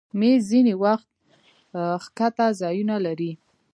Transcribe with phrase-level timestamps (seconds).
[0.19, 1.07] مېز ځینې وخت
[2.03, 3.31] ښکته ځایونه لري.